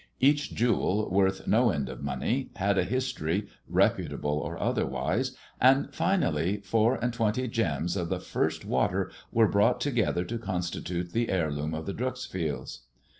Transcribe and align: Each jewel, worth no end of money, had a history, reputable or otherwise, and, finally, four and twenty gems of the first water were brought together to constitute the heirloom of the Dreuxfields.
Each 0.19 0.51
jewel, 0.55 1.11
worth 1.11 1.45
no 1.45 1.69
end 1.69 1.87
of 1.87 2.01
money, 2.01 2.49
had 2.55 2.75
a 2.79 2.83
history, 2.83 3.47
reputable 3.67 4.35
or 4.39 4.57
otherwise, 4.59 5.35
and, 5.59 5.93
finally, 5.93 6.57
four 6.61 6.95
and 6.95 7.13
twenty 7.13 7.47
gems 7.47 7.95
of 7.95 8.09
the 8.09 8.19
first 8.19 8.65
water 8.65 9.11
were 9.31 9.47
brought 9.47 9.79
together 9.79 10.25
to 10.25 10.39
constitute 10.39 11.11
the 11.13 11.29
heirloom 11.29 11.75
of 11.75 11.85
the 11.85 11.93
Dreuxfields. 11.93 12.79